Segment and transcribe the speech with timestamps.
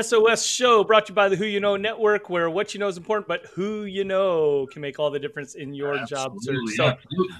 [0.00, 2.88] SOS show brought to you by the Who You Know Network, where what you know
[2.88, 6.76] is important, but who you know can make all the difference in your Absolutely.
[6.76, 6.98] job search.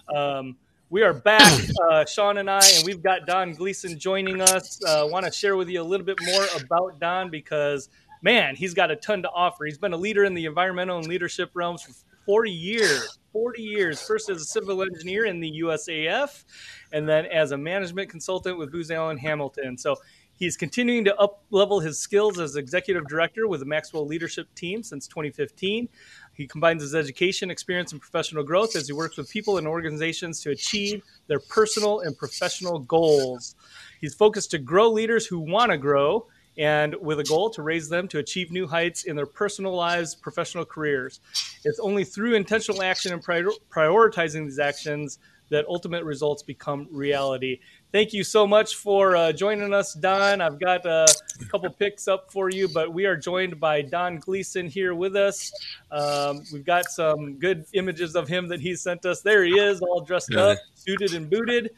[0.09, 0.57] So, um,
[0.91, 4.81] we are back, uh, Sean and I, and we've got Don Gleason joining us.
[4.85, 7.89] Uh, Want to share with you a little bit more about Don because,
[8.23, 9.65] man, he's got a ton to offer.
[9.65, 11.93] He's been a leader in the environmental and leadership realms for
[12.27, 13.19] 40 years.
[13.33, 16.45] 40 years, first as a civil engineer in the USAF,
[16.93, 19.77] and then as a management consultant with Booz Allen Hamilton.
[19.77, 19.97] So
[20.37, 24.83] he's continuing to up level his skills as executive director with the Maxwell leadership team
[24.83, 25.89] since 2015.
[26.35, 30.41] He combines his education, experience, and professional growth as he works with people and organizations
[30.43, 33.55] to achieve their personal and professional goals.
[34.01, 37.89] He's focused to grow leaders who want to grow and with a goal to raise
[37.89, 41.21] them to achieve new heights in their personal lives, professional careers.
[41.65, 45.19] It's only through intentional action and prior- prioritizing these actions
[45.51, 47.61] that ultimate results become reality.
[47.95, 50.41] Thank you so much for uh, joining us, Don.
[50.41, 51.07] I've got uh,
[51.41, 55.15] a couple picks up for you, but we are joined by Don Gleason here with
[55.15, 55.53] us.
[55.93, 59.21] Um, we've got some good images of him that he sent us.
[59.21, 61.71] There he is, all dressed up, suited and booted,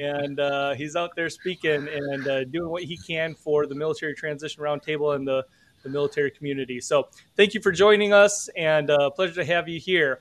[0.00, 4.16] and uh, he's out there speaking and uh, doing what he can for the Military
[4.16, 5.46] Transition Roundtable and the,
[5.84, 6.80] the military community.
[6.80, 10.18] So, thank you for joining us, and uh, pleasure to have you here.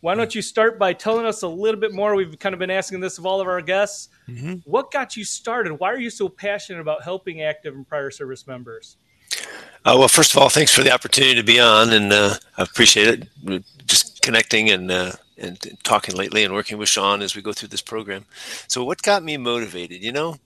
[0.00, 2.14] Why don't you start by telling us a little bit more?
[2.14, 4.08] We've kind of been asking this of all of our guests.
[4.28, 4.54] Mm-hmm.
[4.64, 5.74] What got you started?
[5.74, 8.96] Why are you so passionate about helping active and prior service members?
[9.84, 12.62] Uh, well, first of all, thanks for the opportunity to be on, and uh, I
[12.62, 13.64] appreciate it.
[13.86, 17.68] Just connecting and, uh, and talking lately, and working with Sean as we go through
[17.68, 18.24] this program.
[18.68, 20.02] So, what got me motivated?
[20.02, 20.36] You know,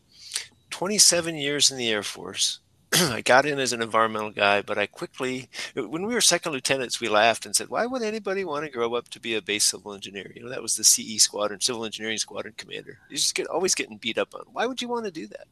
[0.70, 2.60] 27 years in the Air Force,
[3.12, 7.00] I got in as an environmental guy, but I quickly, when we were second lieutenants,
[7.00, 9.64] we laughed and said, "Why would anybody want to grow up to be a base
[9.64, 12.98] civil engineer?" You know, that was the CE squadron, civil engineering squadron commander.
[13.10, 14.44] You just get always getting beat up on.
[14.52, 15.46] Why would you want to do that?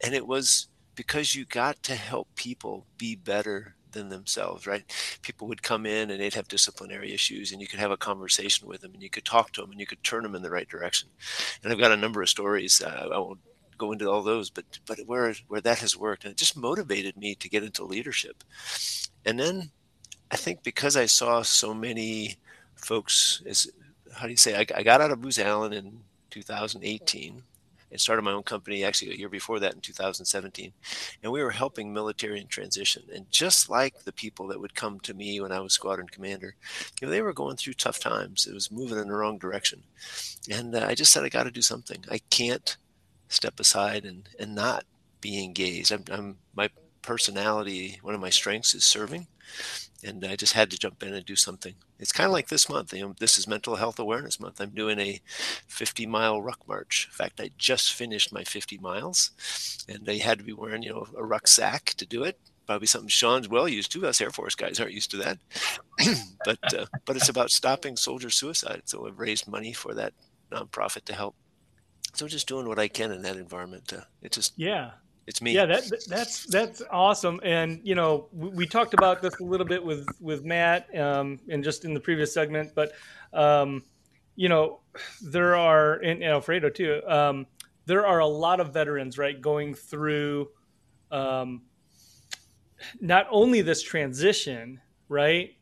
[0.00, 4.84] And it was because you got to help people be better than themselves, right?
[5.22, 8.68] People would come in and they'd have disciplinary issues, and you could have a conversation
[8.68, 10.50] with them, and you could talk to them, and you could turn them in the
[10.50, 11.08] right direction.
[11.62, 12.80] And I've got a number of stories.
[12.80, 13.40] Uh, I won't
[13.78, 17.16] go into all those, but but where where that has worked, and it just motivated
[17.16, 18.44] me to get into leadership.
[19.24, 19.70] And then
[20.30, 22.36] I think because I saw so many
[22.74, 23.68] folks, as
[24.14, 26.00] how do you say, I, I got out of Booz Allen in
[26.30, 27.42] 2018
[27.90, 30.72] and started my own company actually a year before that in 2017
[31.22, 33.02] and we were helping military in transition.
[33.14, 36.54] And just like the people that would come to me when i was squadron commander
[37.00, 38.46] you know they were going through tough times.
[38.46, 39.82] It was moving in the wrong direction.
[40.50, 42.04] And uh, i just said i got to do something.
[42.10, 42.76] I can't
[43.28, 44.84] step aside and and not
[45.20, 45.92] be engaged.
[45.92, 46.70] I'm, I'm my
[47.02, 47.98] personality.
[48.02, 49.26] One of my strengths is serving,
[50.04, 51.74] and I just had to jump in and do something.
[51.98, 52.92] It's kind of like this month.
[52.92, 54.60] You know, this is Mental Health Awareness Month.
[54.60, 55.20] I'm doing a
[55.68, 57.08] 50 mile ruck march.
[57.10, 59.30] In fact, I just finished my 50 miles,
[59.88, 62.38] and I had to be wearing you know a rucksack to do it.
[62.66, 64.06] Probably something Sean's well used to.
[64.06, 65.38] Us Air Force guys aren't used to that,
[66.44, 68.82] but uh, but it's about stopping soldier suicide.
[68.86, 70.12] So I've raised money for that
[70.50, 71.34] nonprofit to help
[72.16, 73.92] so just doing what I can in that environment.
[73.92, 74.92] Uh, it just yeah,
[75.26, 75.52] it's me.
[75.52, 77.40] Yeah, that, that's that's awesome.
[77.42, 81.40] And you know, we, we, talked about this a little bit with with Matt, um,
[81.48, 82.92] and just in the previous segment, but
[83.32, 83.82] um,
[84.36, 84.80] you know,
[85.20, 87.02] there are and, and Alfredo too.
[87.06, 87.46] Um,
[87.86, 90.48] there are a lot of veterans, right, going through
[91.10, 91.62] um,
[93.00, 95.56] not only this transition, right,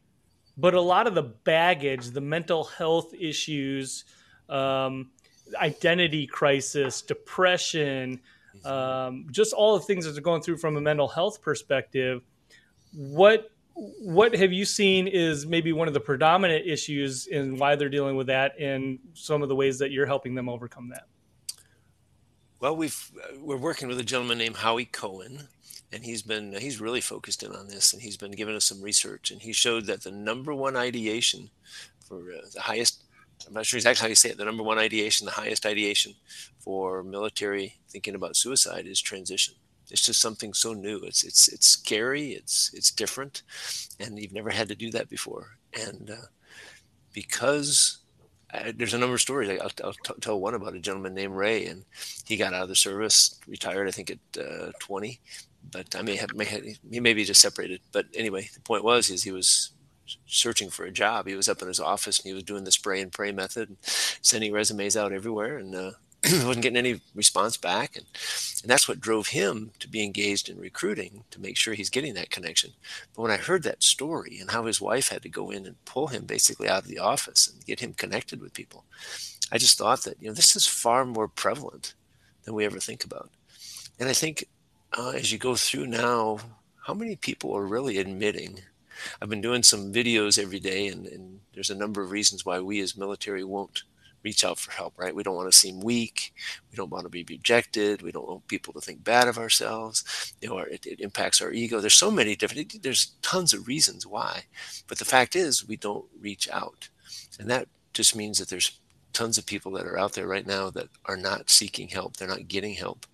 [0.57, 4.05] but a lot of the baggage, the mental health issues.
[4.49, 5.11] Um,
[5.57, 8.21] identity crisis, depression,
[8.65, 12.23] um, just all the things that are going through from a mental health perspective.
[12.93, 17.89] What what have you seen is maybe one of the predominant issues in why they're
[17.89, 21.07] dealing with that, and some of the ways that you're helping them overcome that?
[22.61, 25.49] Well, we've we're working with a gentleman named Howie Cohen,
[25.93, 28.81] and he's been he's really focused in on this, and he's been giving us some
[28.81, 31.51] research, and he showed that the number one ideation
[32.09, 33.04] for uh, the highest
[33.47, 34.39] I'm not sure exactly how you say it.
[34.39, 36.15] The number one ideation, the highest ideation
[36.59, 39.55] for military thinking about suicide is transition.
[39.91, 40.99] It's just something so new.
[40.99, 42.33] It's it's it's scary.
[42.33, 43.43] It's it's different,
[44.01, 45.59] and you've never had to do that before.
[45.79, 46.27] And uh,
[47.13, 47.99] because
[48.77, 49.51] there's a number of stories.
[49.61, 51.85] I'll, I'll t- tell one about a gentleman named Ray, and
[52.25, 55.21] he got out of the service, retired, I think at uh, 20.
[55.71, 57.81] But I may have, may have, he may be just separated.
[57.91, 59.71] But anyway, the point was, is he was
[60.27, 61.27] searching for a job.
[61.27, 63.77] He was up in his office and he was doing the spray and pray method,
[63.83, 65.91] sending resumes out everywhere, and uh,
[66.25, 67.97] wasn't getting any response back.
[67.97, 68.07] And,
[68.63, 72.15] and that's what drove him to be engaged in recruiting to make sure he's getting
[72.15, 72.73] that connection.
[73.15, 75.85] But when I heard that story and how his wife had to go in and
[75.85, 78.85] pull him basically out of the office and get him connected with people,
[79.53, 81.95] I just thought that you know this is far more prevalent
[82.45, 83.31] than we ever think about.
[83.99, 84.47] And I think
[84.97, 86.39] uh, as you go through now,
[86.87, 88.61] how many people are really admitting?
[89.21, 92.61] I've been doing some videos every day, and, and there's a number of reasons why
[92.61, 93.83] we as military won't
[94.25, 95.15] reach out for help, right?
[95.15, 96.35] We don't want to seem weak.
[96.71, 98.03] We don't want to be rejected.
[98.03, 100.35] We don't want people to think bad of ourselves.
[100.41, 101.81] You know, it, it, impacts our ego.
[101.81, 104.45] There's so many different, there's tons of reasons why.
[104.89, 106.89] But the fact is, we don't reach out.
[107.39, 108.81] And that just means that there's
[109.13, 112.17] tons of people that are out there right now that are not seeking help.
[112.17, 113.07] They're not getting help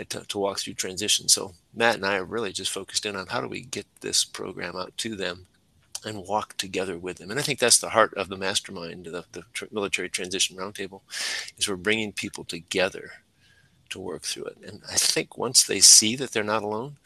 [0.00, 1.28] uh, to, to walk through transition.
[1.28, 4.24] So Matt and I are really just focused in on how do we get this
[4.24, 5.46] program out to them
[6.04, 7.30] and walk together with them.
[7.30, 11.00] And I think that's the heart of the mastermind, the, the military transition roundtable,
[11.56, 13.10] is we're bringing people together
[13.90, 14.58] to work through it.
[14.66, 16.96] And I think once they see that they're not alone,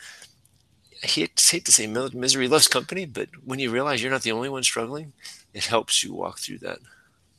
[1.03, 4.33] I hate, hate to say misery loves company, but when you realize you're not the
[4.33, 5.13] only one struggling,
[5.55, 6.79] it helps you walk through that.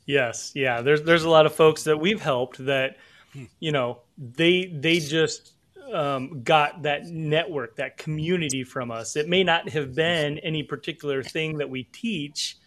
[0.06, 0.82] Yes, yeah.
[0.82, 2.98] There's there's a lot of folks that we've helped that,
[3.32, 3.44] hmm.
[3.60, 5.52] you know, they they just
[5.94, 9.16] um, got that network, that community from us.
[9.16, 12.58] It may not have been any particular thing that we teach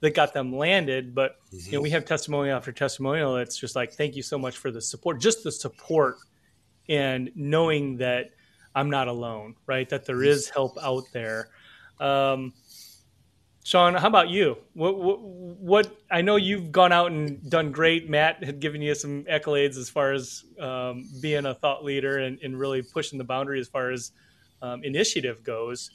[0.00, 1.66] that got them landed, but mm-hmm.
[1.66, 3.36] you know, we have testimonial after testimonial.
[3.36, 6.16] It's just like, thank you so much for the support, just the support,
[6.88, 8.30] and knowing that
[8.74, 9.88] I'm not alone, right?
[9.88, 11.48] That there is help out there.
[11.98, 12.54] Um,
[13.62, 14.56] Sean, how about you?
[14.72, 18.08] What, what, what, I know you've gone out and done great.
[18.08, 22.38] Matt had given you some accolades as far as um, being a thought leader and,
[22.42, 24.12] and, really pushing the boundary as far as
[24.62, 25.90] um, initiative goes.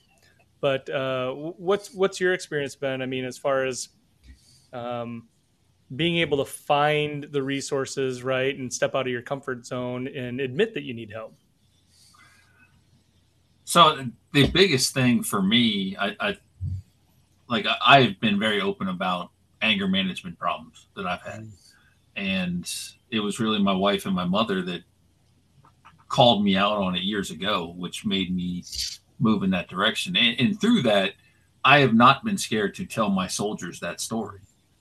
[0.61, 3.01] But uh, what's what's your experience been?
[3.01, 3.89] I mean, as far as
[4.71, 5.27] um,
[5.95, 10.39] being able to find the resources, right, and step out of your comfort zone and
[10.39, 11.35] admit that you need help.
[13.65, 16.37] So the biggest thing for me, I, I
[17.47, 19.31] like I, have been very open about
[19.61, 21.47] anger management problems that I've had,
[22.15, 22.71] and
[23.11, 24.81] it was really my wife and my mother that
[26.07, 28.63] called me out on it years ago, which made me
[29.19, 30.15] move in that direction.
[30.15, 31.13] And, and through that,
[31.63, 34.39] I have not been scared to tell my soldiers that story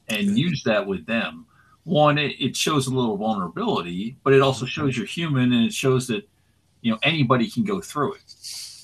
[0.08, 1.46] and use that with them.
[1.84, 4.70] One, it, it shows a little vulnerability, but it also mm-hmm.
[4.70, 6.28] shows you're human, and it shows that
[6.80, 8.34] you know anybody can go through it.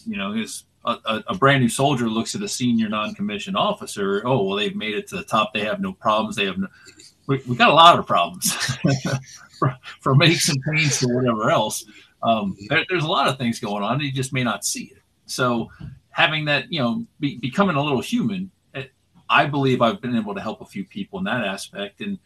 [0.06, 4.23] You know, because a, a, brand new soldier looks at a senior non-commissioned officer.
[4.27, 5.53] Oh, well, they've made it to the top.
[5.53, 6.37] They have no problems.
[6.37, 6.69] They have no.
[7.27, 8.53] We, we got a lot of problems,
[10.00, 11.85] from aches and pains to whatever else.
[12.23, 14.00] Um, there, there's a lot of things going on.
[14.00, 15.03] You just may not see it.
[15.27, 15.71] So,
[16.11, 18.85] having that, you know, be, becoming a little human, eh,
[19.29, 22.00] I believe I've been able to help a few people in that aspect.
[22.00, 22.19] And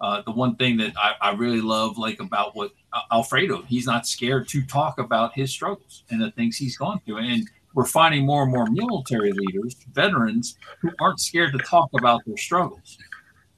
[0.00, 3.86] uh, the one thing that I, I, really love, like about what uh, Alfredo, he's
[3.86, 7.18] not scared to talk about his struggles and the things he's gone through.
[7.18, 12.20] And we're finding more and more military leaders, veterans, who aren't scared to talk about
[12.26, 12.98] their struggles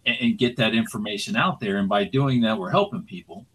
[0.07, 1.79] and, and get that information out there.
[1.79, 3.47] And by doing that, we're helping people.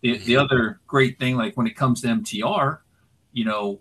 [0.00, 0.44] The, the mm-hmm.
[0.44, 2.78] other great thing, like when it comes to MTR,
[3.32, 3.80] you know,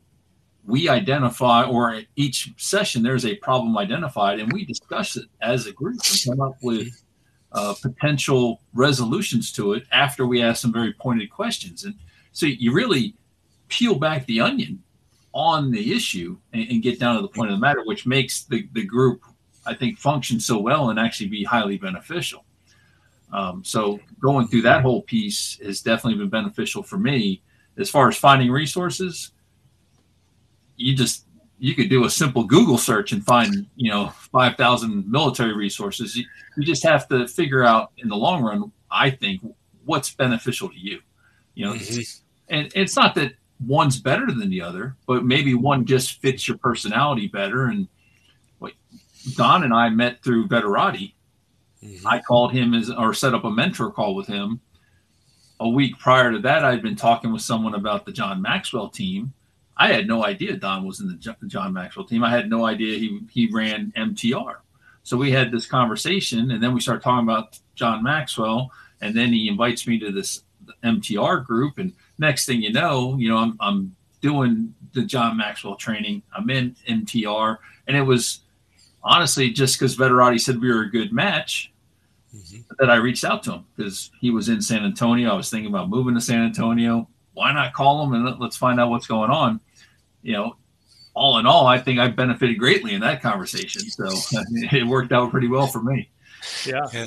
[0.66, 5.66] we identify, or at each session, there's a problem identified, and we discuss it as
[5.66, 6.90] a group and come up with
[7.54, 11.86] uh, potential resolutions to it after we ask some very pointed questions.
[11.86, 11.96] And
[12.34, 13.16] so you really
[13.70, 14.84] peel back the onion
[15.38, 18.46] on the issue and, and, get down to the point of the matter, which makes
[18.46, 19.22] the, the group,
[19.67, 22.44] I think, function so well and actually be highly beneficial.
[23.32, 27.44] Um, so going through that whole piece has definitely been beneficial for me.
[27.77, 29.32] As far as finding resources,
[30.75, 31.25] you just
[31.60, 36.15] you could do a simple Google search and find you know five thousand military resources.
[36.15, 36.25] You,
[36.56, 38.72] you just have to figure out in the long run.
[38.89, 39.41] I think
[39.86, 41.01] what's beneficial to you.
[41.53, 42.56] You know, mm-hmm.
[42.56, 43.34] and it's not that
[43.66, 47.66] one's better than the other, but maybe one just fits your personality better.
[47.66, 47.88] And
[48.60, 48.74] what
[49.36, 51.14] Don and I met through Veterati.
[51.84, 52.08] Mm-hmm.
[52.08, 54.60] I called him as or set up a mentor call with him.
[55.60, 59.34] A week prior to that, I'd been talking with someone about the John Maxwell team.
[59.76, 62.24] I had no idea Don was in the John Maxwell team.
[62.24, 64.58] I had no idea he he ran MTR.
[65.04, 68.72] So we had this conversation, and then we started talking about John Maxwell,
[69.02, 70.44] and then he invites me to this
[70.84, 75.76] MTR group, and next thing you know, you know, I'm, I'm doing the John Maxwell
[75.76, 76.24] training.
[76.36, 77.58] I'm in MTR,
[77.88, 78.42] and it was
[79.04, 81.72] honestly just because Veterati said we were a good match
[82.36, 82.62] mm-hmm.
[82.80, 85.30] that I reached out to him because he was in San Antonio.
[85.30, 87.08] I was thinking about moving to San Antonio.
[87.34, 89.60] Why not call him and let's find out what's going on?
[90.24, 90.56] You know,
[91.14, 93.90] all in all, I think I benefited greatly in that conversation.
[93.90, 94.06] So
[94.52, 96.10] it worked out pretty well for me.
[96.66, 96.88] Yeah.
[96.94, 97.06] yeah.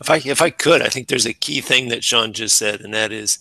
[0.00, 2.82] If I if I could, I think there's a key thing that Sean just said,
[2.82, 3.38] and that is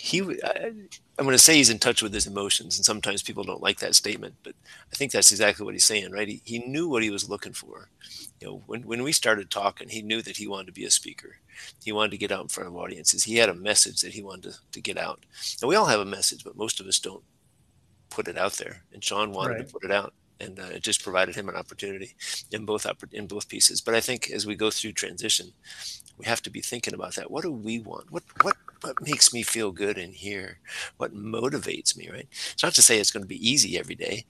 [0.00, 3.62] he i'm going to say he's in touch with his emotions and sometimes people don't
[3.62, 4.54] like that statement but
[4.92, 7.52] i think that's exactly what he's saying right he, he knew what he was looking
[7.52, 7.88] for
[8.40, 10.90] you know when, when we started talking he knew that he wanted to be a
[10.90, 11.36] speaker
[11.82, 14.22] he wanted to get out in front of audiences he had a message that he
[14.22, 15.24] wanted to, to get out
[15.60, 17.24] and we all have a message but most of us don't
[18.10, 19.66] put it out there, and Sean wanted right.
[19.66, 22.14] to put it out, and uh, it just provided him an opportunity
[22.52, 23.80] in both in both pieces.
[23.80, 25.52] But I think as we go through transition,
[26.16, 27.30] we have to be thinking about that.
[27.30, 28.10] What do we want?
[28.10, 30.58] What what what makes me feel good in here?
[30.96, 32.08] What motivates me?
[32.10, 32.28] Right?
[32.52, 34.24] It's not to say it's going to be easy every day,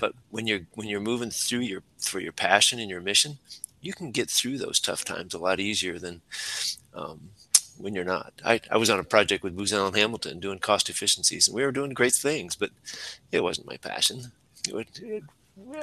[0.00, 3.38] but when you're when you're moving through your for your passion and your mission,
[3.80, 6.22] you can get through those tough times a lot easier than
[6.94, 7.30] um,
[7.78, 8.32] when you're not.
[8.44, 11.64] I, I was on a project with Booz Allen Hamilton doing cost efficiencies, and we
[11.64, 12.70] were doing great things, but
[13.30, 14.32] it wasn't my passion.
[14.68, 15.24] It, it,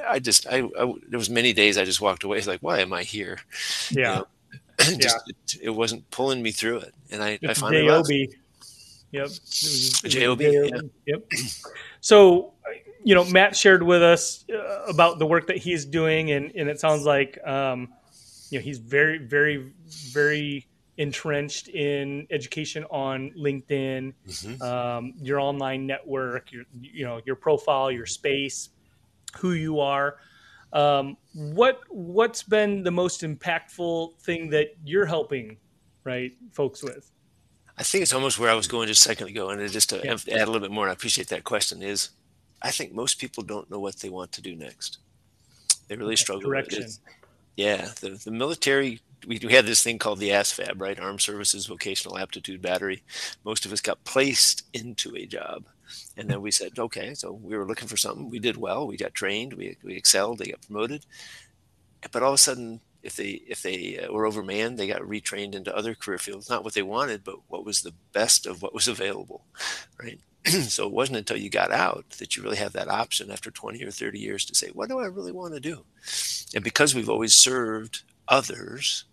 [0.06, 2.80] I just, I, I, there was many days I just walked away it's like, why
[2.80, 3.38] am I here?
[3.90, 3.96] Yeah.
[3.96, 4.26] You know,
[5.00, 5.34] just, yeah.
[5.54, 6.94] It, it, wasn't pulling me through it.
[7.10, 8.34] And I, I finally J-O-B.
[9.12, 9.28] Yep.
[10.04, 10.68] J-O-B.
[10.72, 10.80] Yeah.
[11.06, 11.30] Yep.
[12.00, 12.52] So,
[13.04, 16.68] you know, Matt shared with us uh, about the work that he's doing, and, and
[16.68, 17.88] it sounds like, um,
[18.50, 20.66] you know, he's very, very, very
[20.98, 24.62] entrenched in education on LinkedIn, mm-hmm.
[24.62, 28.70] um, your online network, your, you know, your profile, your space,
[29.36, 30.16] who you are.
[30.72, 35.58] Um, what what's been the most impactful thing that you're helping,
[36.04, 37.10] right, folks with?
[37.76, 40.00] I think it's almost where I was going just a second ago, and just to
[40.02, 40.12] yeah.
[40.12, 41.82] add a little bit more, and I appreciate that question.
[41.82, 42.10] Is
[42.62, 44.98] I think most people don't know what they want to do next.
[45.88, 46.86] They really struggle Direction.
[47.56, 49.00] Yeah, the, the military.
[49.26, 50.98] We, we had this thing called the ASVAB, right?
[50.98, 53.02] Armed Services Vocational Aptitude Battery.
[53.44, 55.66] Most of us got placed into a job,
[56.16, 57.14] and then we said, okay.
[57.14, 58.30] So we were looking for something.
[58.30, 58.86] We did well.
[58.86, 59.54] We got trained.
[59.54, 60.38] We we excelled.
[60.38, 61.06] They got promoted.
[62.10, 65.54] But all of a sudden, if they if they uh, were overmanned, they got retrained
[65.54, 66.48] into other career fields.
[66.48, 69.44] Not what they wanted, but what was the best of what was available,
[70.00, 70.20] right?
[70.46, 73.82] so it wasn't until you got out that you really have that option after 20
[73.84, 75.84] or 30 years to say, what do I really want to do?
[76.54, 79.04] And because we've always served others,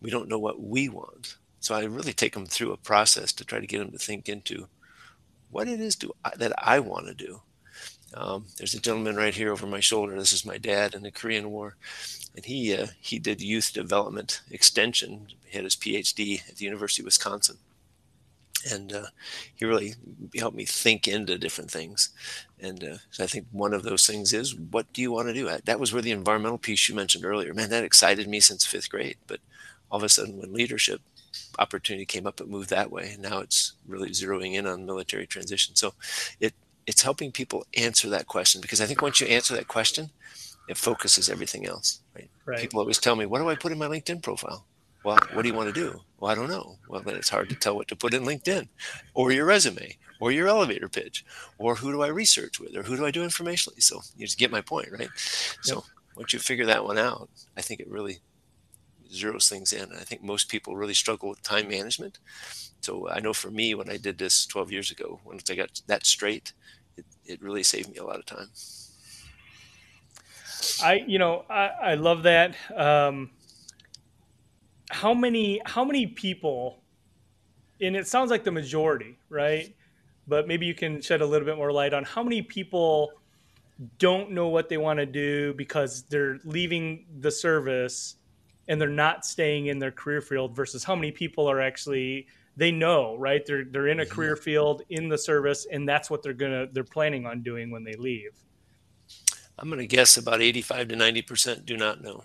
[0.00, 1.36] we don't know what we want.
[1.60, 4.28] So I really take them through a process to try to get them to think
[4.28, 4.66] into
[5.52, 7.42] what it is do I, that I want to do.
[8.14, 10.18] Um, there's a gentleman right here over my shoulder.
[10.18, 11.76] This is my dad in the Korean War,
[12.34, 15.28] and he uh, he did youth development extension.
[15.44, 17.56] He had his PhD at the University of Wisconsin,
[18.70, 19.06] and uh,
[19.54, 19.94] he really
[20.36, 22.10] helped me think into different things.
[22.60, 25.34] And uh, so I think one of those things is, what do you want to
[25.34, 25.50] do?
[25.64, 28.90] That was where the environmental piece you mentioned earlier, man, that excited me since fifth
[28.90, 29.16] grade.
[29.26, 29.40] But
[29.90, 31.00] all of a sudden, when leadership
[31.58, 33.12] opportunity came up, it moved that way.
[33.12, 35.74] And now it's really zeroing in on military transition.
[35.76, 35.94] So
[36.40, 36.54] it
[36.86, 40.10] it's helping people answer that question because I think once you answer that question,
[40.68, 42.00] it focuses everything else.
[42.14, 42.30] Right?
[42.44, 42.58] right.
[42.58, 44.66] People always tell me, "What do I put in my LinkedIn profile?"
[45.04, 46.00] Well, what do you want to do?
[46.18, 46.78] Well, I don't know.
[46.88, 48.68] Well, then it's hard to tell what to put in LinkedIn
[49.14, 51.24] or your resume or your elevator pitch
[51.58, 53.82] or who do I research with or who do I do informationally.
[53.82, 55.08] So you just get my point, right?
[55.62, 55.84] So
[56.16, 58.20] once you figure that one out, I think it really
[59.12, 59.90] zeroes things in.
[59.90, 62.18] And I think most people really struggle with time management.
[62.80, 65.80] So I know for me, when I did this 12 years ago, once I got
[65.86, 66.52] that straight,
[66.96, 68.48] it, it really saved me a lot of time.
[70.82, 72.56] I, you know, I, I love that.
[72.74, 73.30] Um,
[74.92, 76.82] how many how many people
[77.80, 79.74] and it sounds like the majority right
[80.28, 83.10] but maybe you can shed a little bit more light on how many people
[83.98, 88.16] don't know what they want to do because they're leaving the service
[88.72, 92.26] and they're not staying in their career field versus how many people are actually
[92.56, 94.14] they know right they're they're in a mm-hmm.
[94.14, 97.84] career field in the service and that's what they're gonna they're planning on doing when
[97.84, 98.32] they leave
[99.58, 102.24] i'm gonna guess about 85 to 90 percent do not know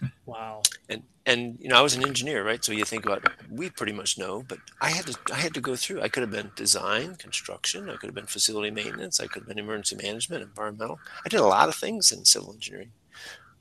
[0.26, 0.62] Wow.
[0.88, 2.62] And and you know, I was an engineer, right?
[2.62, 5.60] So you think about we pretty much know, but I had to I had to
[5.60, 6.02] go through.
[6.02, 9.48] I could have been design, construction, I could have been facility maintenance, I could have
[9.48, 11.00] been emergency management, environmental.
[11.24, 12.92] I did a lot of things in civil engineering.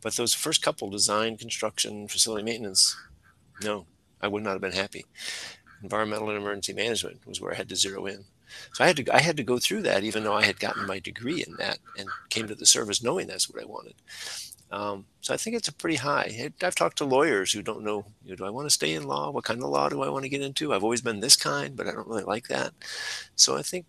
[0.01, 2.95] But those first couple design, construction, facility maintenance,
[3.63, 3.85] no,
[4.21, 5.05] I would not have been happy.
[5.83, 8.25] Environmental and emergency management was where I had to zero in.
[8.73, 10.87] So I had to I had to go through that, even though I had gotten
[10.87, 13.95] my degree in that and came to the service knowing that's what I wanted.
[14.71, 16.51] Um, so I think it's a pretty high.
[16.61, 19.07] I've talked to lawyers who don't know, you know, do I want to stay in
[19.07, 19.31] law?
[19.31, 20.73] What kind of law do I want to get into?
[20.73, 22.73] I've always been this kind, but I don't really like that.
[23.35, 23.85] So I think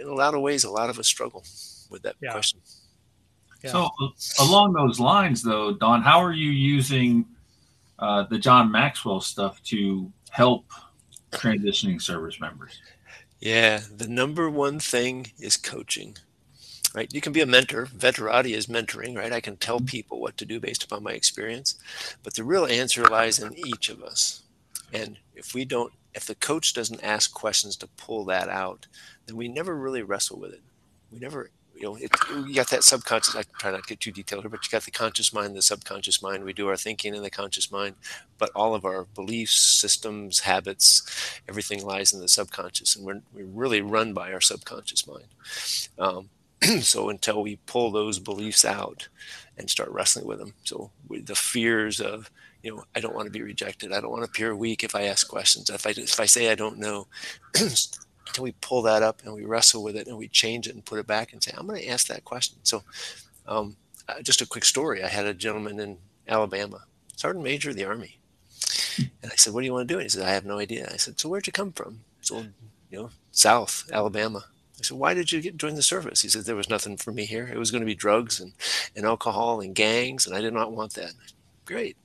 [0.00, 1.44] in a lot of ways, a lot of us struggle
[1.90, 2.32] with that yeah.
[2.32, 2.60] question.
[3.64, 3.70] Yeah.
[3.70, 3.90] So
[4.40, 7.24] along those lines, though, Don, how are you using
[7.98, 10.66] uh, the John Maxwell stuff to help
[11.32, 12.80] transitioning service members?
[13.40, 16.16] Yeah, the number one thing is coaching
[16.94, 17.12] right?
[17.12, 17.86] You can be a mentor.
[17.86, 19.32] Veterati is mentoring, right?
[19.32, 19.86] I can tell mm-hmm.
[19.86, 21.74] people what to do based upon my experience,
[22.22, 24.42] but the real answer lies in each of us.
[24.92, 28.86] And if we don't, if the coach doesn't ask questions to pull that out,
[29.26, 30.62] then we never really wrestle with it.
[31.10, 31.50] We never,
[31.84, 32.10] you know, it,
[32.48, 33.36] you got that subconscious.
[33.36, 35.60] I try not to get too detailed here, but you got the conscious mind, the
[35.60, 36.42] subconscious mind.
[36.42, 37.96] We do our thinking in the conscious mind,
[38.38, 43.44] but all of our beliefs, systems, habits, everything lies in the subconscious, and we're, we're
[43.44, 45.26] really run by our subconscious mind.
[45.98, 46.30] Um,
[46.80, 49.08] so until we pull those beliefs out
[49.58, 52.30] and start wrestling with them, so the fears of
[52.62, 53.92] you know, I don't want to be rejected.
[53.92, 55.68] I don't want to appear weak if I ask questions.
[55.68, 57.08] If I if I say I don't know,
[58.34, 60.84] until we pull that up and we wrestle with it and we change it and
[60.84, 62.58] put it back and say, I'm going to ask that question.
[62.64, 62.82] So,
[63.46, 63.76] um,
[64.08, 65.04] uh, just a quick story.
[65.04, 66.80] I had a gentleman in Alabama,
[67.14, 68.18] sergeant major of the army,
[68.98, 70.58] and I said, "What do you want to do?" And he said, "I have no
[70.58, 72.44] idea." I said, "So where'd you come from?" So,
[72.90, 74.44] you know, South Alabama.
[74.78, 77.12] I said, "Why did you get join the service?" He said, "There was nothing for
[77.12, 77.48] me here.
[77.50, 78.52] It was going to be drugs and,
[78.94, 81.12] and alcohol and gangs, and I did not want that."
[81.64, 81.96] Great.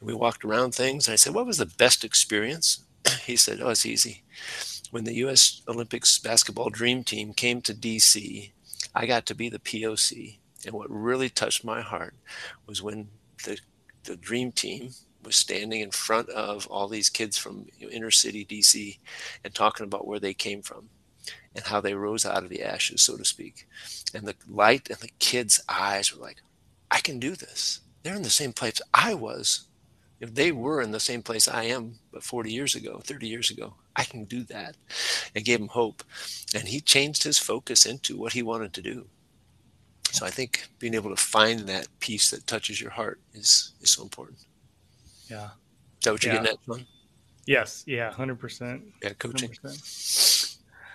[0.00, 1.06] And we walked around things.
[1.06, 2.84] And I said, What was the best experience?
[3.26, 4.22] He said, Oh, it's easy.
[4.94, 5.60] When the U.S.
[5.66, 8.52] Olympics basketball dream team came to D.C.,
[8.94, 10.38] I got to be the POC.
[10.64, 12.14] And what really touched my heart
[12.68, 13.08] was when
[13.44, 13.58] the,
[14.04, 14.90] the dream team
[15.24, 18.98] was standing in front of all these kids from inner city DC
[19.42, 20.90] and talking about where they came from
[21.56, 23.66] and how they rose out of the ashes, so to speak.
[24.14, 26.40] And the light and the kids' eyes were like,
[26.88, 29.66] I can do this they're in the same place I was.
[30.20, 33.50] If they were in the same place I am, but 40 years ago, 30 years
[33.50, 34.76] ago, I can do that.
[35.34, 36.02] It gave him hope.
[36.54, 39.06] And he changed his focus into what he wanted to do.
[40.10, 43.90] So I think being able to find that piece that touches your heart is is
[43.90, 44.38] so important.
[45.28, 45.46] Yeah.
[45.46, 46.42] Is that what you're yeah.
[46.42, 46.86] getting at, John?
[47.46, 47.84] Yes.
[47.86, 48.12] Yeah.
[48.12, 48.84] Hundred percent.
[49.02, 49.12] Yeah.
[49.14, 49.50] Coaching.
[49.50, 50.33] 100%.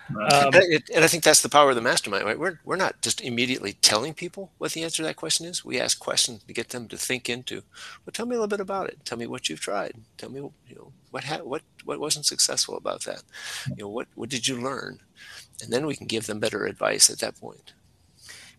[0.08, 2.38] Um, and I think that's the power of the mastermind, right?
[2.38, 5.64] We're, we're not just immediately telling people what the answer to that question is.
[5.64, 7.62] We ask questions to get them to think into,
[8.04, 8.98] well, tell me a little bit about it.
[9.04, 9.94] Tell me what you've tried.
[10.18, 13.22] Tell me, you know, what, ha- what, what wasn't successful about that?
[13.68, 14.98] You know, what, what did you learn?
[15.62, 17.74] And then we can give them better advice at that point.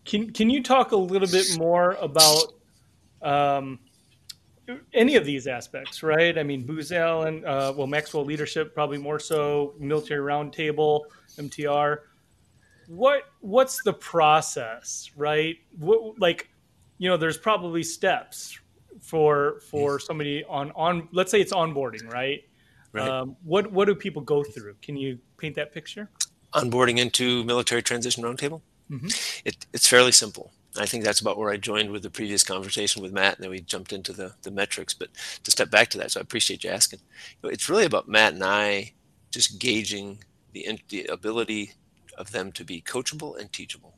[0.06, 2.54] Can, can you talk a little bit more about,
[3.22, 3.80] um,
[4.94, 6.38] any of these aspects, right?
[6.38, 11.02] I mean, Booz Allen, uh, well, Maxwell Leadership, probably more so, Military Roundtable,
[11.38, 12.00] MTR.
[12.88, 15.58] What what's the process, right?
[15.78, 16.50] What like,
[16.98, 18.60] you know, there's probably steps
[19.00, 22.44] for for somebody on on let's say it's onboarding, right?
[22.94, 23.08] Right.
[23.08, 24.76] Um, what what do people go through?
[24.82, 26.10] Can you paint that picture?
[26.54, 28.62] Onboarding into Military Transition Roundtable.
[28.90, 29.08] Mm-hmm.
[29.46, 30.52] It, it's fairly simple.
[30.78, 33.52] I think that's about where I joined with the previous conversation with Matt, and then
[33.52, 34.94] we jumped into the the metrics.
[34.94, 35.10] But
[35.44, 37.00] to step back to that, so I appreciate you asking.
[37.44, 38.94] It's really about Matt and I
[39.32, 41.74] just gauging the, the ability
[42.18, 43.96] of them to be coachable and teachable.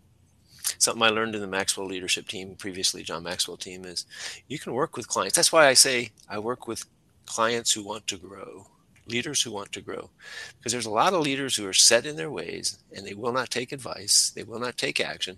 [0.78, 4.06] Something I learned in the Maxwell leadership team, previously John Maxwell team, is
[4.48, 5.36] you can work with clients.
[5.36, 6.86] That's why I say I work with
[7.26, 8.68] clients who want to grow
[9.08, 10.10] leaders who want to grow.
[10.58, 13.34] Because there's a lot of leaders who are set in their ways and they will
[13.34, 15.38] not take advice, they will not take action.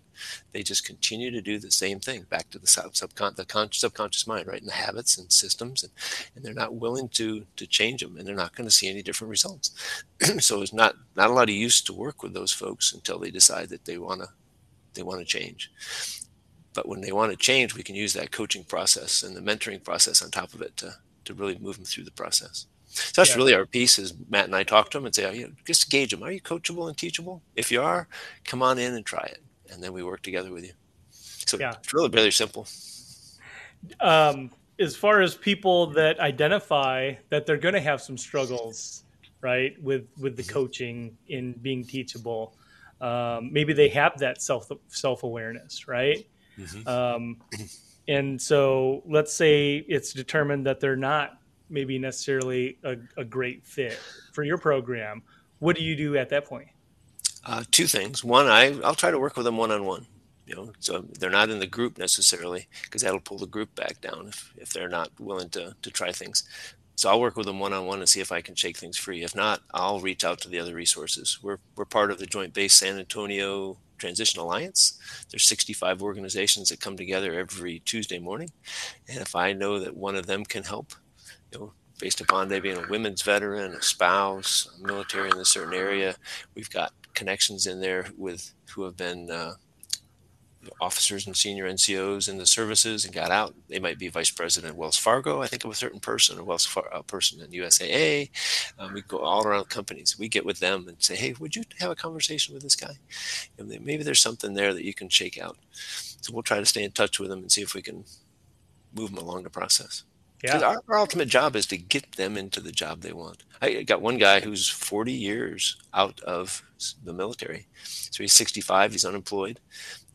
[0.52, 4.28] They just continue to do the same thing back to the, subcon- the con- subconscious
[4.28, 4.62] mind, right?
[4.62, 5.84] And the habits and systems.
[5.84, 5.92] And,
[6.36, 9.02] and they're not willing to, to change them and they're not going to see any
[9.02, 9.72] different results.
[10.40, 13.32] so it's not, not a lot of use to work with those folks until they
[13.32, 14.30] decide that they want to
[14.96, 15.72] they want to change
[16.74, 19.84] but when they want to change we can use that coaching process and the mentoring
[19.84, 23.32] process on top of it to, to really move them through the process so that's
[23.32, 23.36] yeah.
[23.38, 25.90] really our piece is Matt and I talk to them and say, you know, just
[25.90, 26.24] gauge them.
[26.24, 27.42] Are you coachable and teachable?
[27.56, 28.08] If you are,
[28.46, 29.42] come on in and try it.
[29.72, 30.74] And then we work together with you.
[31.12, 31.74] So yeah.
[31.74, 32.68] it's really, really simple.
[34.00, 39.04] Um, as far as people that identify that they're going to have some struggles,
[39.42, 40.54] right, with, with the mm-hmm.
[40.54, 42.56] coaching in being teachable,
[43.02, 46.26] um, maybe they have that self self awareness, right?
[46.58, 46.88] Mm-hmm.
[46.88, 47.38] Um,
[48.08, 54.00] and so let's say it's determined that they're not maybe necessarily a, a great fit
[54.34, 55.22] for your program,
[55.60, 56.68] what do you do at that point?
[57.46, 58.24] Uh, two things.
[58.24, 60.08] One, I I'll try to work with them one on one.
[60.46, 64.00] You know, so they're not in the group necessarily because that'll pull the group back
[64.02, 66.44] down if, if they're not willing to to try things.
[66.98, 68.98] So I'll work with them one on one and see if I can shake things
[68.98, 69.24] free.
[69.24, 71.40] If not, I'll reach out to the other resources.
[71.42, 75.00] We're we're part of the Joint Base San Antonio Transition Alliance.
[75.30, 78.52] There's 65 organizations that come together every Tuesday morning,
[79.08, 80.94] and if I know that one of them can help,
[81.58, 85.74] know, based upon they being a women's veteran, a spouse, a military in a certain
[85.74, 86.16] area.
[86.56, 89.54] We've got connections in there with who have been uh,
[90.82, 93.54] officers and senior NCOs in the services and got out.
[93.70, 96.44] They might be vice president at Wells Fargo, I think of a certain person, or
[96.44, 98.30] Wells Fargo person in USAA.
[98.80, 100.18] Um, we go all around companies.
[100.20, 102.96] We get with them and say, hey, would you have a conversation with this guy?
[103.58, 105.58] And maybe there's something there that you can shake out.
[105.72, 108.06] So we'll try to stay in touch with them and see if we can
[108.94, 110.04] move them along the process.
[110.46, 110.60] Yeah.
[110.60, 113.44] Our, our, ultimate job is to get them into the job they want.
[113.62, 116.64] I got one guy who's 40 years out of
[117.04, 117.68] the military.
[117.84, 119.60] So he's 65, he's unemployed.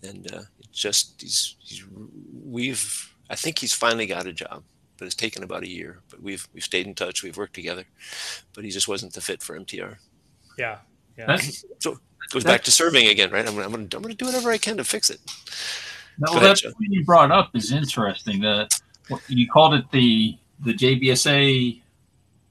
[0.03, 1.85] And uh, just, he's, he's,
[2.45, 4.63] we've, I think he's finally got a job,
[4.97, 6.01] but it's taken about a year.
[6.11, 7.85] But we've, we've stayed in touch, we've worked together,
[8.55, 9.97] but he just wasn't the fit for MTR.
[10.59, 10.79] Yeah.
[11.17, 11.37] Yeah.
[11.79, 11.99] so it
[12.31, 13.47] goes back to serving again, right?
[13.47, 15.21] I'm, I'm going to I'm going to do whatever I can to fix it.
[16.19, 18.41] No, well, that point you brought up is interesting.
[18.41, 18.69] The
[19.29, 21.81] you called it the the JBSA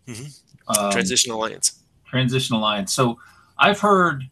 [0.08, 0.80] mm-hmm.
[0.80, 1.84] um, Transition Alliance.
[2.06, 2.94] Transition Alliance.
[2.94, 3.20] So
[3.58, 4.24] I've heard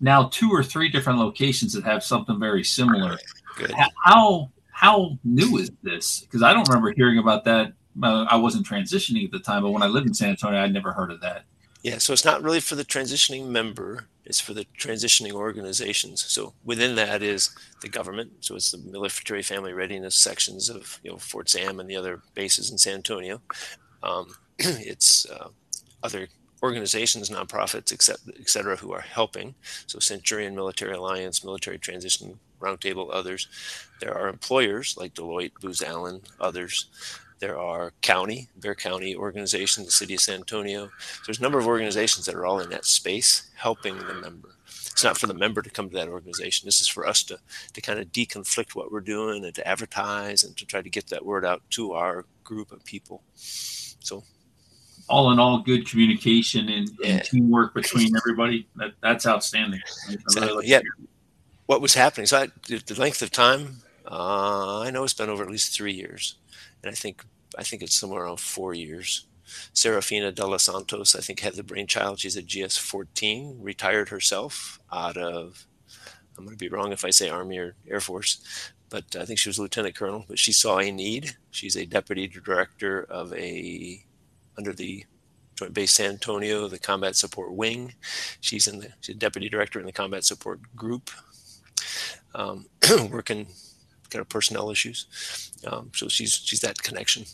[0.00, 3.18] now two or three different locations that have something very similar.
[3.56, 3.72] Good.
[4.04, 6.20] How how new is this?
[6.20, 7.72] Because I don't remember hearing about that.
[8.02, 10.72] Uh, I wasn't transitioning at the time, but when I lived in San Antonio, I'd
[10.72, 11.44] never heard of that.
[11.82, 16.24] Yeah, so it's not really for the transitioning member; it's for the transitioning organizations.
[16.24, 18.32] So within that is the government.
[18.40, 22.20] So it's the military family readiness sections of you know Fort Sam and the other
[22.34, 23.40] bases in San Antonio.
[24.02, 25.48] Um, it's uh,
[26.02, 26.28] other
[26.62, 29.54] organizations, nonprofits, et cetera, who are helping.
[29.86, 33.48] So Centurion Military Alliance, Military Transition Roundtable, others.
[34.00, 36.88] There are employers like Deloitte, Booz Allen, others.
[37.40, 40.86] There are county, Bexar County organizations, the city of San Antonio.
[40.86, 44.50] So there's a number of organizations that are all in that space helping the member.
[44.66, 46.66] It's not for the member to come to that organization.
[46.66, 47.38] This is for us to,
[47.72, 51.06] to kind of deconflict what we're doing and to advertise and to try to get
[51.08, 53.22] that word out to our group of people.
[53.34, 54.22] So
[55.08, 57.08] all in all, good communication and, yeah.
[57.08, 58.68] and teamwork between everybody.
[58.76, 59.80] That, that's outstanding.
[60.62, 60.80] Yeah.
[61.66, 62.26] What was happening?
[62.26, 65.92] So I, the length of time, uh, I know it's been over at least three
[65.92, 66.36] years,
[66.82, 67.24] and I think
[67.58, 69.26] I think it's somewhere around four years.
[69.72, 72.20] Serafina de los Santos, I think, had the brainchild.
[72.20, 75.66] She's a GS 14, retired herself out of,
[76.38, 78.44] I'm going to be wrong if I say Army or Air Force,
[78.88, 80.24] but I think she was a Lieutenant Colonel.
[80.28, 81.36] But she saw a need.
[81.50, 84.04] She's a deputy director of a,
[84.56, 85.04] under the
[85.56, 87.94] Joint Base San Antonio, the Combat Support Wing.
[88.40, 91.10] She's in the, she's a deputy director in the Combat Support Group,
[92.34, 92.66] um,
[93.10, 93.48] working
[94.10, 95.06] kind of personnel issues.
[95.66, 97.24] Um, so she's she's that connection.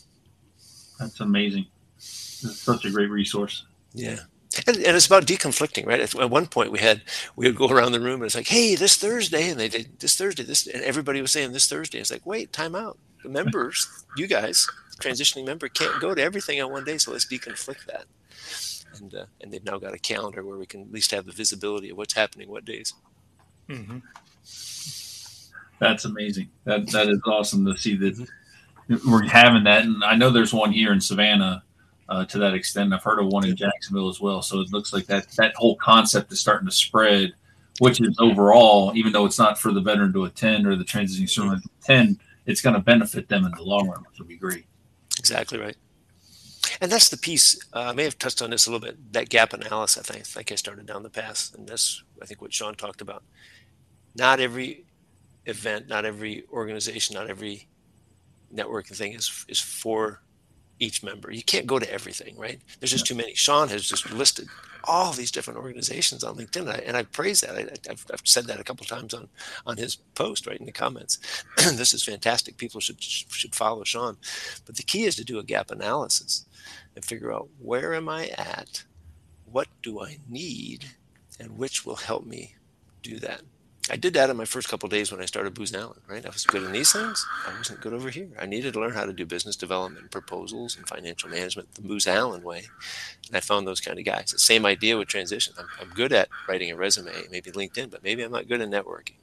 [0.99, 1.67] That's amazing.
[1.97, 3.65] It's such a great resource.
[3.93, 4.19] Yeah.
[4.65, 5.99] And, and, it's about deconflicting, right?
[5.99, 7.01] At, at, one point, we had
[7.35, 9.99] we would go around the room and it's like, "Hey, this Thursday," and they did
[9.99, 11.99] this Thursday, this, and everybody was saying this Thursday.
[11.99, 12.97] It's like, wait, time out.
[13.23, 14.67] The members, you guys,
[14.99, 18.05] transitioning member, can't go to everything on one day, so let's deconflict that.
[18.99, 21.33] And uh, and they've now got a calendar where we can at least have the
[21.33, 22.93] visibility of what's happening, what days.
[23.69, 23.99] Mm-hmm.
[25.79, 26.49] That's amazing.
[26.63, 29.11] That that is awesome to see that mm-hmm.
[29.11, 31.63] we're having that, and I know there's one here in Savannah
[32.09, 32.93] uh, to that extent.
[32.93, 34.41] I've heard of one in Jacksonville as well.
[34.41, 37.33] So it looks like that that whole concept is starting to spread,
[37.79, 41.29] which is overall, even though it's not for the veteran to attend or the transitioning
[41.29, 44.37] servant to attend, it's going to benefit them in the long run, which will be
[44.37, 44.65] great.
[45.19, 45.75] Exactly right.
[46.81, 47.59] And that's the piece.
[47.73, 49.13] Uh, I may have touched on this a little bit.
[49.13, 52.25] That gap analysis, I think, I think I started down the path, and that's I
[52.25, 53.23] think what Sean talked about.
[54.15, 54.85] Not every
[55.47, 57.67] event, not every organization, not every
[58.53, 60.21] networking thing is is for
[60.79, 61.31] each member.
[61.31, 62.61] You can't go to everything, right?
[62.79, 63.33] There's just too many.
[63.33, 64.47] Sean has just listed
[64.83, 67.57] all these different organizations on LinkedIn, and I, and I praise that.
[67.57, 69.27] I, have said that a couple times on
[69.65, 71.17] on his post, right in the comments.
[71.57, 72.57] this is fantastic.
[72.57, 74.17] People should should follow Sean,
[74.65, 76.45] but the key is to do a gap analysis
[76.95, 78.83] and figure out where am I at,
[79.45, 80.85] what do I need,
[81.39, 82.55] and which will help me
[83.01, 83.41] do that.
[83.89, 86.25] I did that in my first couple days when I started Booz Allen, right?
[86.25, 87.25] I was good in these things.
[87.47, 88.29] I wasn't good over here.
[88.39, 92.05] I needed to learn how to do business development proposals and financial management the Booz
[92.07, 92.63] Allen way.
[93.27, 94.31] And I found those kind of guys.
[94.31, 95.53] The same idea with transition.
[95.57, 98.69] I'm, I'm good at writing a resume, maybe LinkedIn, but maybe I'm not good at
[98.69, 99.15] networking.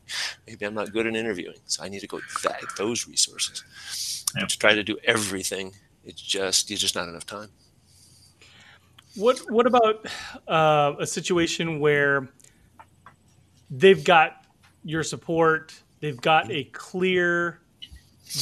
[0.47, 1.59] Maybe I'm not good at interviewing.
[1.67, 3.65] So I need to go that, those resources.
[4.39, 5.75] To try to do everything,
[6.05, 7.51] it's just, it's just not enough time.
[9.15, 10.07] What, what about
[10.49, 12.29] uh, a situation where
[13.71, 14.44] they've got
[14.85, 15.75] your support.
[16.01, 17.61] They've got a clear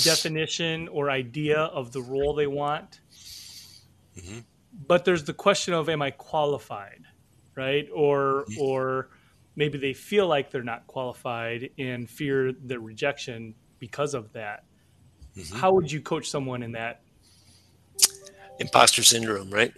[0.02, 3.00] definition or idea of the role they want.
[4.16, 4.40] Mm-hmm.
[4.86, 7.04] But there's the question of am I qualified,
[7.54, 7.88] right?
[7.94, 8.60] Or mm-hmm.
[8.60, 9.10] or
[9.56, 14.64] maybe they feel like they're not qualified and fear the rejection because of that.
[15.36, 15.56] Mm-hmm.
[15.56, 17.02] How would you coach someone in that?
[18.58, 19.72] Imposter syndrome, right?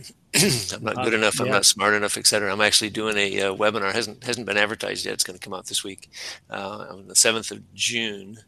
[0.75, 1.41] I'm not good uh, enough.
[1.41, 2.53] I'm not smart enough, etc.
[2.53, 3.93] I'm actually doing a uh, webinar.
[3.93, 5.15] hasn't hasn't been advertised yet.
[5.15, 6.11] It's going to come out this week
[6.51, 8.39] uh, on the 7th of June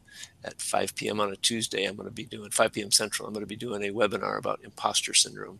[0.44, 1.20] at 5 p.m.
[1.20, 1.84] on a Tuesday.
[1.84, 2.90] I'm going to be doing 5 p.m.
[2.90, 3.26] Central.
[3.26, 5.58] I'm going to be doing a webinar about imposter syndrome.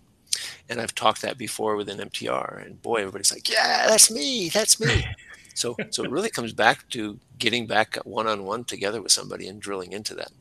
[0.68, 4.51] And I've talked that before with an MTR, and boy, everybody's like, "Yeah, that's me.
[4.51, 5.07] That's me."
[5.55, 9.49] so, so it really comes back to getting back one on one together with somebody
[9.49, 10.33] and drilling into that.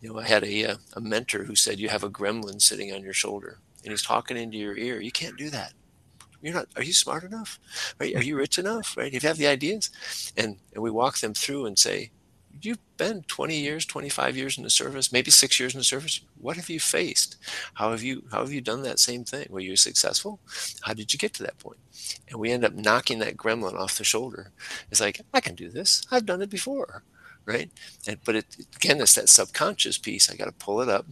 [0.00, 2.92] You know, I had a, uh, a mentor who said, "You have a gremlin sitting
[2.92, 5.00] on your shoulder." And he's talking into your ear.
[5.00, 5.72] You can't do that.
[6.40, 6.68] You're not.
[6.76, 7.58] Are you smart enough?
[8.00, 8.96] Are, are you rich enough?
[8.96, 9.12] Right?
[9.12, 9.90] If you have the ideas,
[10.36, 12.10] and and we walk them through and say,
[12.60, 16.20] you've been 20 years 25 years in the service maybe six years in the service
[16.38, 17.36] what have you faced
[17.74, 20.40] how have you how have you done that same thing were you successful
[20.82, 21.78] how did you get to that point?
[21.78, 24.50] point and we end up knocking that gremlin off the shoulder
[24.90, 27.04] it's like i can do this i've done it before
[27.44, 27.70] right
[28.06, 31.06] and but it again it's that subconscious piece i got to pull it up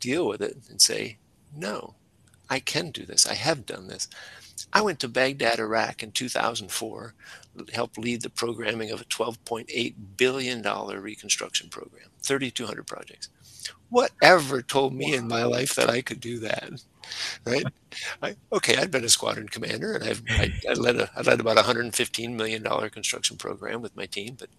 [0.00, 1.18] deal with it and say
[1.54, 1.94] no
[2.48, 4.08] i can do this i have done this
[4.72, 7.14] I went to Baghdad, Iraq in 2004,
[7.72, 13.28] helped lead the programming of a $12.8 billion reconstruction program, 3,200 projects.
[13.88, 16.82] Whatever told me in my life that I could do that?
[17.44, 17.64] Right?
[18.22, 21.38] I, okay, I'd been a squadron commander and I've I, I led a I led
[21.38, 24.50] about a 115 million dollar construction program with my team, but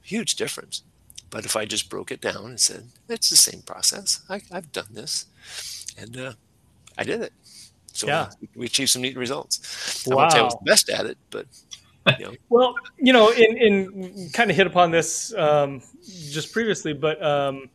[0.00, 0.84] huge difference.
[1.28, 4.72] But if I just broke it down and said it's the same process, I, have
[4.72, 5.26] done this,
[5.98, 6.32] and uh,
[6.98, 7.32] I did it.
[7.92, 8.30] So yeah.
[8.54, 10.04] we achieved some neat results.
[10.06, 10.16] Wow.
[10.16, 11.46] I won't say I was the best at it, but
[12.18, 12.32] you know.
[12.48, 17.70] well, you know, in, in kind of hit upon this um, just previously, but um,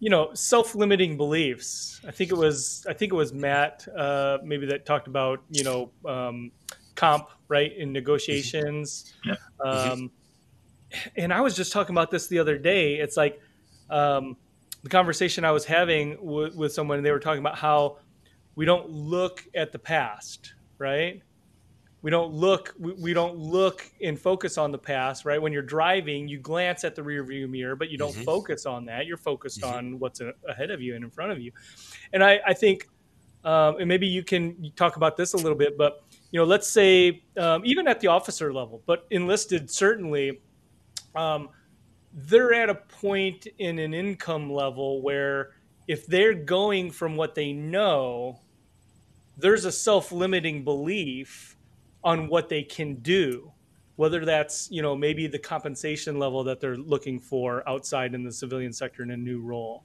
[0.00, 2.00] you know, self-limiting beliefs.
[2.06, 5.64] I think it was I think it was Matt uh, maybe that talked about you
[5.64, 6.50] know um,
[6.94, 9.14] comp right in negotiations.
[9.24, 9.36] Yeah.
[9.64, 10.10] Um,
[11.16, 12.94] and I was just talking about this the other day.
[12.96, 13.40] It's like
[13.90, 14.36] um,
[14.82, 17.98] the conversation I was having w- with someone, and they were talking about how
[18.58, 21.22] we don't look at the past, right?
[22.02, 25.40] We don't look we, we don't look and focus on the past, right?
[25.40, 28.24] When you're driving, you glance at the rear view mirror, but you don't mm-hmm.
[28.24, 29.06] focus on that.
[29.06, 29.76] You're focused mm-hmm.
[29.76, 31.52] on what's ahead of you and in front of you.
[32.12, 32.88] And I, I think,
[33.44, 36.68] um, and maybe you can talk about this a little bit, but you know, let's
[36.68, 40.40] say um, even at the officer level, but enlisted certainly,
[41.14, 41.50] um,
[42.12, 45.50] they're at a point in an income level where
[45.86, 48.40] if they're going from what they know
[49.38, 51.56] there's a self-limiting belief
[52.04, 53.50] on what they can do
[53.98, 58.32] whether that's you know maybe the compensation level that they're looking for outside in the
[58.32, 59.84] civilian sector in a new role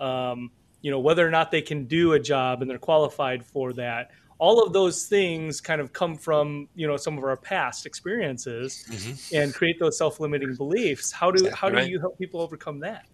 [0.00, 0.50] um,
[0.82, 4.10] you know whether or not they can do a job and they're qualified for that
[4.38, 8.84] all of those things kind of come from you know some of our past experiences
[8.90, 9.36] mm-hmm.
[9.36, 11.90] and create those self-limiting beliefs how do exactly how do right.
[11.90, 13.06] you help people overcome that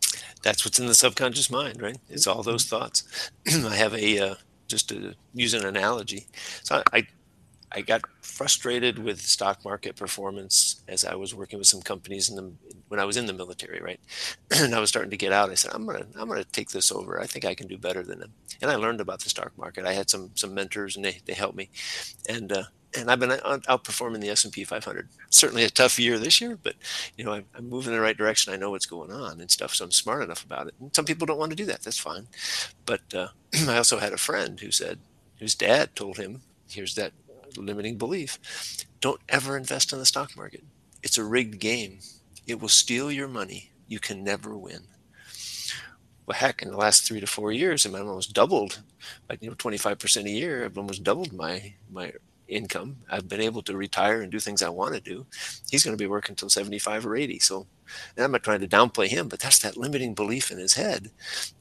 [0.43, 2.77] that's what's in the subconscious mind right it's all those mm-hmm.
[2.77, 4.35] thoughts i have a uh,
[4.71, 6.27] just to use an analogy.
[6.63, 7.07] So I,
[7.73, 12.37] I got frustrated with stock market performance as I was working with some companies in
[12.37, 12.53] the
[12.89, 14.01] when I was in the military, right?
[14.51, 15.51] and I was starting to get out.
[15.51, 17.21] I said, I'm gonna I'm gonna take this over.
[17.21, 18.33] I think I can do better than them.
[18.61, 19.85] And I learned about the stock market.
[19.87, 21.71] I had some some mentors and they, they helped me.
[22.29, 22.65] And uh,
[22.97, 25.09] and I've been outperforming the S and P 500.
[25.31, 26.75] Certainly a tough year this year, but
[27.17, 28.53] you know I'm, I'm, moving in the right direction.
[28.53, 30.75] I know what's going on and stuff, so I'm smart enough about it.
[30.81, 31.83] And some people don't want to do that.
[31.83, 32.27] That's fine.
[32.87, 33.29] But uh,
[33.69, 34.99] I also had a friend who said
[35.37, 37.13] his dad told him, "Here's that
[37.57, 38.39] limiting belief:
[39.01, 40.65] don't ever invest in the stock market.
[41.03, 42.01] It's a rigged game.
[42.47, 43.71] It will steal your money.
[43.87, 44.83] You can never win."
[46.27, 48.83] Well, heck, in the last three to four years, I've almost doubled,
[49.29, 50.65] like you know, 25% a year.
[50.65, 52.13] I've almost doubled my my
[52.51, 52.97] income.
[53.11, 55.27] I've been able to retire and do things I want to do.
[55.71, 57.39] He's going to be working until 75 or 80.
[57.39, 57.67] So
[58.19, 61.11] I'm not trying to downplay him, but that's that limiting belief in his head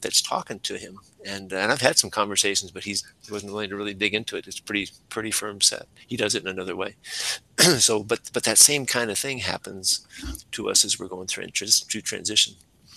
[0.00, 0.98] that's talking to him.
[1.24, 4.36] And, and I've had some conversations, but he's, he wasn't willing to really dig into
[4.36, 4.46] it.
[4.46, 5.86] It's pretty, pretty firm set.
[6.06, 6.96] He does it in another way.
[7.78, 10.06] so, but, but that same kind of thing happens
[10.52, 12.54] to us as we're going through, through transition.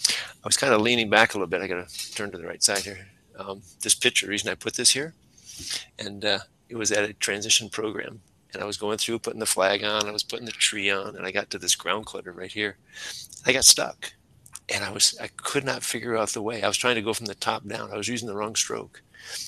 [0.07, 1.61] I was kind of leaning back a little bit.
[1.61, 3.07] I got to turn to the right side here.
[3.37, 5.13] Um, this picture, the reason I put this here,
[5.97, 8.21] and uh, it was at a transition program
[8.53, 11.15] and I was going through putting the flag on, I was putting the tree on,
[11.15, 12.77] and I got to this ground clutter right here.
[13.45, 14.13] I got stuck,
[14.73, 16.61] and I was I could not figure out the way.
[16.61, 17.91] I was trying to go from the top down.
[17.91, 19.01] I was using the wrong stroke,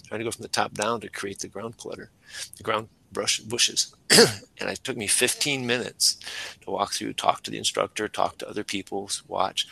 [0.08, 2.10] trying to go from the top down to create the ground clutter,
[2.58, 3.96] the ground brush bushes.
[4.12, 6.18] and it took me 15 minutes
[6.62, 9.66] to walk through, talk to the instructor, talk to other people, watch.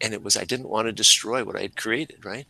[0.00, 2.46] And it was I didn't want to destroy what I had created, right?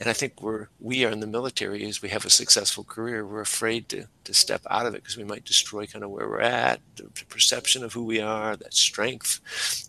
[0.00, 3.26] And I think we're we are in the military as we have a successful career,
[3.26, 6.28] we're afraid to to step out of it because we might destroy kind of where
[6.28, 9.40] we're at, the perception of who we are, that strength,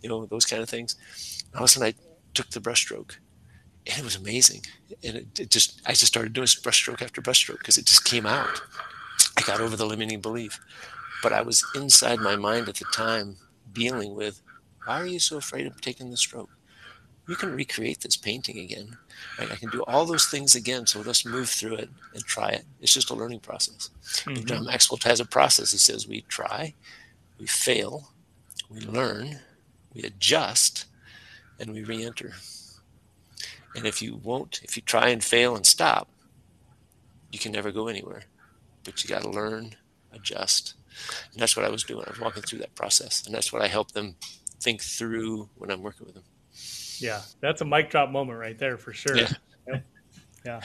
[0.04, 0.98] you know, those kind of things.
[1.46, 1.94] And all of a sudden I
[2.34, 3.16] took the brushstroke
[3.88, 4.62] and it was amazing.
[5.04, 8.26] And it, it just I just started doing brushstroke after brushstroke because it just came
[8.26, 8.62] out.
[9.42, 10.60] I got over the limiting belief.
[11.24, 13.38] But I was inside my mind at the time
[13.74, 14.42] dealing with
[14.86, 16.50] why are you so afraid of taking the stroke?
[17.28, 18.98] You can recreate this painting again.
[19.40, 19.52] Right?
[19.52, 20.88] I can do all those things again.
[20.88, 22.66] So let's move through it and try it.
[22.82, 23.92] It's just a learning process.
[24.04, 24.46] Mm-hmm.
[24.46, 25.72] John Maxwell has a process.
[25.72, 26.74] He says we try,
[27.40, 28.12] we fail,
[28.70, 29.40] we learn,
[29.94, 30.86] we adjust,
[31.60, 32.34] and we re-enter.
[33.76, 36.10] And if you won't, if you try and fail and stop,
[37.32, 38.24] you can never go anywhere
[38.84, 39.76] but you got to learn,
[40.12, 40.76] adjust.
[41.32, 42.04] And that's what I was doing.
[42.06, 43.26] I was walking through that process.
[43.26, 44.16] And that's what I help them
[44.60, 46.24] think through when I'm working with them.
[47.00, 49.18] Yeah, that's a mic drop moment right there for sure.
[49.18, 49.32] Yeah.
[49.68, 49.86] Yep.
[50.46, 50.62] Yeah.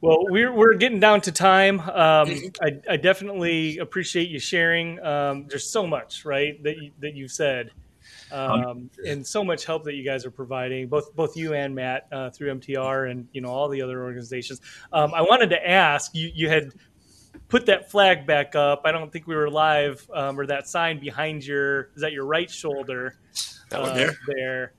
[0.00, 1.80] Well, we're, we're getting down to time.
[1.80, 4.98] Um, I, I definitely appreciate you sharing.
[5.04, 7.70] Um, there's so much, right, that you, that you've said,
[8.32, 12.08] um, and so much help that you guys are providing, both both you and Matt
[12.12, 14.60] uh, through MTR and you know all the other organizations.
[14.92, 16.30] Um, I wanted to ask you.
[16.34, 16.72] You had
[17.48, 18.82] put that flag back up.
[18.84, 22.24] I don't think we were live, um, or that sign behind your is that your
[22.24, 23.16] right shoulder?
[23.70, 24.10] That one there.
[24.10, 24.72] Uh, there.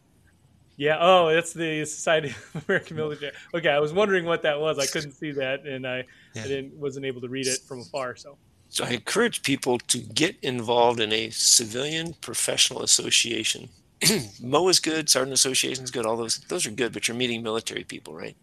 [0.77, 0.97] Yeah.
[0.99, 3.33] Oh, it's the Society of American Military.
[3.53, 4.79] Okay, I was wondering what that was.
[4.79, 6.43] I couldn't see that, and I, Yeah.
[6.43, 8.15] I didn't wasn't able to read it from afar.
[8.15, 8.37] So
[8.69, 13.69] So I encourage people to get involved in a civilian professional association.
[14.41, 16.05] Mo is good, Sergeant Association is good.
[16.05, 18.37] All those those are good, but you're meeting military people, right?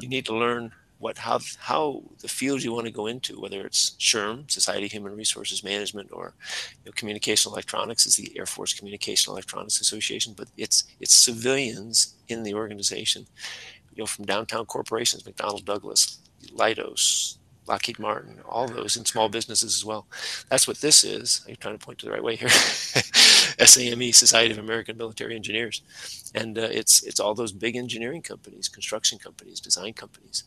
[0.00, 0.70] You need to learn
[1.02, 5.16] what how how the field you want to go into, whether it's SHRM, Society Human
[5.16, 6.34] Resources Management, or
[6.78, 12.14] you know, Communication Electronics is the Air Force Communication Electronics Association, but it's it's civilians
[12.28, 13.26] in the organization.
[13.96, 16.18] You know, from downtown corporations, McDonnell Douglas,
[16.56, 20.06] Leidos, Lockheed Martin, all those in small businesses as well.
[20.48, 21.44] That's what this is.
[21.48, 22.48] I'm trying to point to the right way here.
[23.66, 25.82] SAME, Society of American Military Engineers,
[26.34, 30.44] and uh, it's it's all those big engineering companies, construction companies, design companies,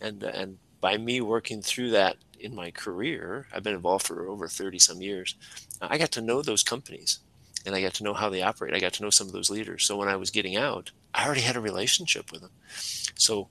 [0.00, 4.28] and uh, and by me working through that in my career, I've been involved for
[4.28, 5.36] over 30 some years.
[5.80, 7.20] I got to know those companies,
[7.64, 8.74] and I got to know how they operate.
[8.74, 9.84] I got to know some of those leaders.
[9.84, 12.50] So when I was getting out, I already had a relationship with them.
[13.14, 13.48] So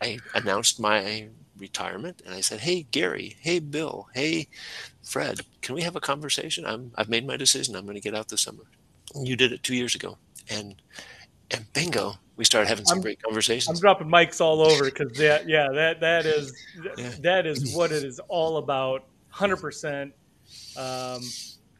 [0.00, 1.28] I announced my
[1.58, 4.48] retirement and I said, Hey, Gary, hey, Bill, hey,
[5.02, 6.66] Fred, can we have a conversation?
[6.66, 7.76] I'm, I've made my decision.
[7.76, 8.64] I'm going to get out this summer.
[9.14, 10.18] And you did it two years ago.
[10.50, 10.80] And,
[11.50, 13.78] and bingo, we started having some I'm- great conversations.
[13.78, 16.52] I'm dropping mics all over because that yeah that that is
[16.96, 17.10] Yeah.
[17.20, 19.04] that is what it is all about.
[19.28, 20.12] Hundred percent.
[20.76, 21.20] Um,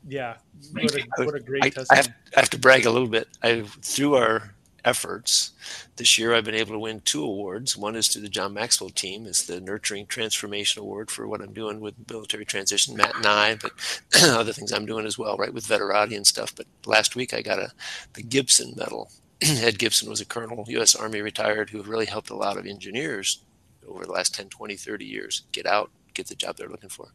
[0.09, 0.37] yeah.
[0.73, 3.29] What a, what a great I, I, have, I have to brag a little bit.
[3.43, 4.55] I, through our
[4.87, 5.51] efforts
[5.97, 7.77] this year, I've been able to win two awards.
[7.77, 11.53] One is to the John Maxwell team, It's the Nurturing Transformation Award for what I'm
[11.53, 13.73] doing with military transition, Matt and I, but
[14.23, 16.55] other things I'm doing as well, right, with Veterati and stuff.
[16.55, 17.73] But last week I got a
[18.15, 19.11] the Gibson Medal.
[19.43, 20.95] Ed Gibson was a colonel, U.S.
[20.95, 23.43] Army retired, who really helped a lot of engineers
[23.87, 27.09] over the last 10, 20, 30 years get out, get the job they're looking for.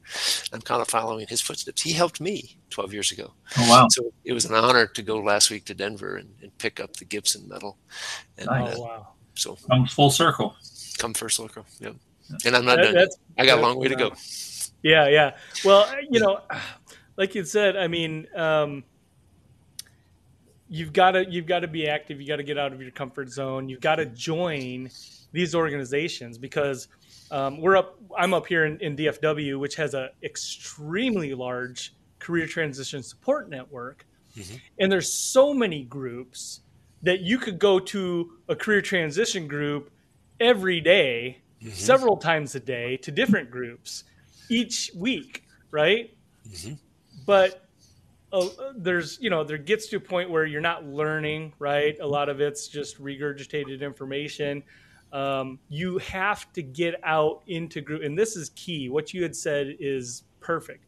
[0.53, 1.81] I'm kind of following his footsteps.
[1.81, 3.33] He helped me 12 years ago.
[3.57, 3.87] Oh wow!
[3.89, 6.95] So it was an honor to go last week to Denver and, and pick up
[6.97, 7.77] the Gibson medal.
[8.37, 8.75] And Nice.
[8.75, 9.07] uh, oh wow.
[9.35, 10.55] so Comes full circle.
[10.97, 11.65] come first circle.
[11.79, 11.95] Yep.
[12.45, 12.93] And I'm not That- done.
[12.93, 14.11] that's I got a long way to go.
[14.83, 15.35] Yeah, yeah.
[15.65, 16.39] Well, you know,
[17.17, 18.83] like you said, I mean, um,
[20.69, 22.19] you've got to you've got to be active.
[22.21, 23.67] You got to get out of your comfort zone.
[23.69, 24.89] You've got to join
[25.31, 26.87] these organizations because
[27.31, 27.97] um, we're up.
[28.17, 34.05] I'm up here in, in DFW, which has an extremely large career transition support network,
[34.37, 34.59] Mhm.
[34.79, 36.61] and there's so many groups
[37.01, 39.91] that you could go to a career transition group
[40.39, 41.71] every day Mhm.
[41.73, 44.03] several times a day to different groups
[44.49, 46.15] each week, right?
[46.47, 46.77] Mhm.
[47.25, 47.67] But
[48.33, 51.97] uh, there's, you know, there gets to a point where you're not learning, right?
[51.99, 54.63] A lot of it's just regurgitated information.
[55.11, 58.89] Um, you have to get out into group, and this is key.
[58.89, 60.85] What you had said is perfect.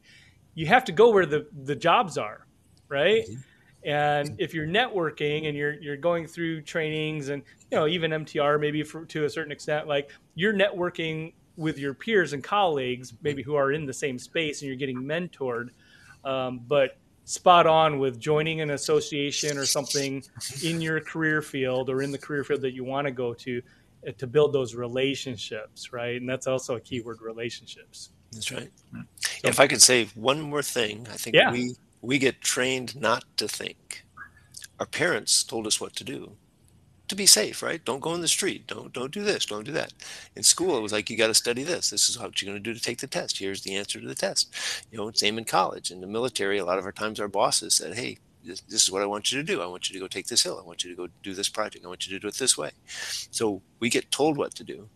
[0.54, 2.46] You have to go where the the jobs are,
[2.88, 3.24] right?
[3.28, 3.44] Mhm.
[3.84, 8.58] And if you're networking and you're you're going through trainings and you know even MTR
[8.58, 13.42] maybe for, to a certain extent, like you're networking with your peers and colleagues, maybe
[13.42, 15.68] who are in the same space, and you're getting mentored.
[16.24, 20.22] Um, but spot on with joining an association or something
[20.62, 23.62] in your career field or in the career field that you want to go to
[24.12, 26.20] to build those relationships, right?
[26.20, 28.10] And that's also a keyword: relationships.
[28.32, 28.70] That's right.
[28.92, 29.02] Yeah.
[29.50, 31.52] if I could say one more thing, I think Yeah.
[31.52, 34.04] we we get trained not to think.
[34.80, 36.36] Our parents told us what to do.
[37.08, 37.84] To be safe, right?
[37.84, 38.66] Don't go in the street.
[38.66, 39.46] Don't don't do this.
[39.46, 39.92] Don't do that.
[40.36, 41.90] In school, it was like you got to study this.
[41.90, 43.38] This is what you're going to do to take the test.
[43.38, 44.52] Here's the answer to the test.
[44.90, 45.90] You know, same in college.
[45.90, 48.90] In the military, a lot of our times our bosses said, "Hey, this, this is
[48.90, 49.60] what I want you to do.
[49.62, 50.60] I want you to go take this hill.
[50.62, 51.84] I want you to go do this project.
[51.84, 52.70] I want you to do it this way."
[53.30, 54.88] So we get told what to do,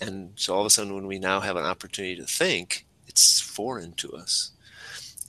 [0.00, 3.40] and so all of a sudden, when we now have an opportunity to think, it's
[3.40, 4.52] foreign to us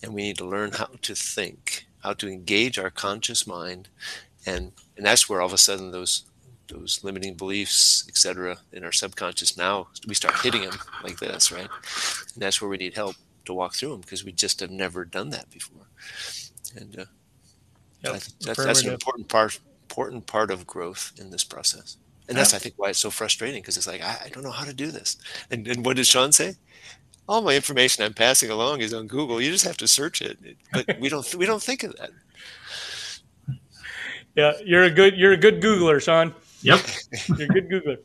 [0.02, 3.90] and we need to learn how to think how to engage our conscious mind
[4.46, 6.26] and and that's where all of a sudden those
[6.68, 11.70] those limiting beliefs etc in our subconscious now we start hitting them like this right
[12.34, 13.16] and that's where we need help
[13.46, 15.88] to walk through them because we just have never done that before
[16.76, 17.06] and uh,
[18.04, 21.98] Yep, I think that's, that's an important part important part of growth in this process
[22.28, 22.58] and that's Yeah.
[22.58, 24.74] i think why it's so frustrating because it's like I, I don't know how to
[24.74, 25.18] do this
[25.50, 26.56] and, and what did sean say
[27.28, 29.40] all my information I'm passing along is on Google.
[29.40, 30.40] You just have to search it,
[30.74, 32.10] but we don't we don't think of that.
[34.36, 36.34] Yeah, you're a good you're a good Googler, Sean.
[36.64, 36.80] Yep,
[37.38, 37.98] you're a good Googler.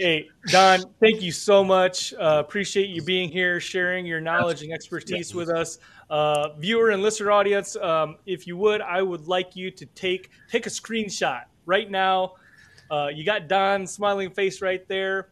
[0.00, 2.14] Hey, Don, thank you so much.
[2.14, 5.78] Uh, appreciate you being here, sharing your knowledge and expertise with us.
[6.08, 10.30] Uh, viewer and listener audience, um, if you would, I would like you to take
[10.48, 12.34] take a screenshot right now.
[12.88, 15.30] Uh, you got Don's smiling face right there.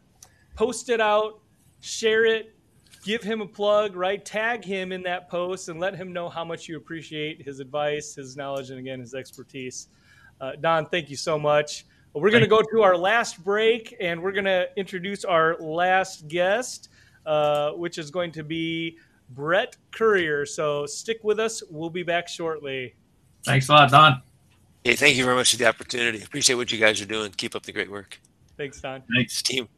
[0.56, 1.40] Post it out,
[1.80, 2.56] share it,
[3.04, 4.24] give him a plug, right?
[4.24, 8.16] Tag him in that post and let him know how much you appreciate his advice,
[8.16, 9.86] his knowledge, and again, his expertise.
[10.40, 11.86] Uh, Don, thank you so much.
[12.16, 16.28] We're going to go to our last break and we're going to introduce our last
[16.28, 16.88] guest,
[17.26, 18.96] uh, which is going to be
[19.30, 20.46] Brett Courier.
[20.46, 21.62] So stick with us.
[21.70, 22.94] We'll be back shortly.
[23.44, 24.22] Thanks a lot, Don.
[24.82, 26.22] Hey, thank you very much for the opportunity.
[26.22, 27.32] Appreciate what you guys are doing.
[27.32, 28.18] Keep up the great work.
[28.56, 29.02] Thanks, Don.
[29.14, 29.68] Thanks, team.